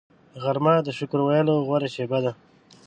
[0.41, 2.31] غرمه د شکر ویلو غوره شیبه ده